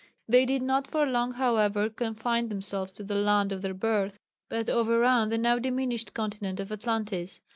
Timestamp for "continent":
6.15-6.59